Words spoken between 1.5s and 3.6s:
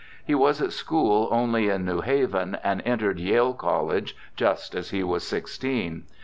in New Haven, and entered Yale